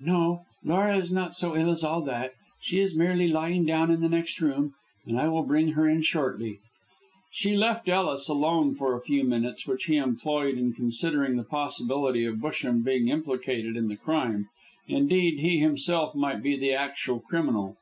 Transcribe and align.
"No, 0.00 0.46
Laura 0.64 0.96
is 0.96 1.12
not 1.12 1.34
so 1.34 1.54
ill 1.54 1.68
as 1.68 1.84
all 1.84 2.00
that; 2.04 2.32
she 2.58 2.80
is 2.80 2.94
merely 2.94 3.28
lying 3.28 3.66
down 3.66 3.90
in 3.90 4.00
the 4.00 4.08
next 4.08 4.40
room 4.40 4.72
and 5.04 5.20
I 5.20 5.28
will 5.28 5.42
bring 5.42 5.72
her 5.72 5.86
in 5.86 6.00
shortly." 6.00 6.60
She 7.30 7.54
left 7.54 7.86
Ellis 7.86 8.26
alone 8.26 8.76
for 8.76 8.94
a 8.96 9.02
few 9.02 9.24
minutes, 9.24 9.66
which 9.66 9.84
he 9.84 9.96
employed 9.98 10.56
in 10.56 10.72
considering 10.72 11.36
the 11.36 11.44
possibility 11.44 12.24
of 12.24 12.36
Busham 12.40 12.82
being 12.82 13.08
implicated 13.08 13.76
in 13.76 13.88
the 13.88 13.96
crime 13.98 14.48
indeed, 14.88 15.40
he 15.40 15.58
himself 15.58 16.14
might 16.14 16.42
be 16.42 16.56
the 16.56 16.72
actual 16.72 17.20
criminal. 17.20 17.76